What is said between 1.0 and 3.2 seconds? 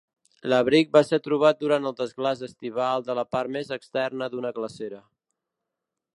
ser trobat durant el desglaç estival de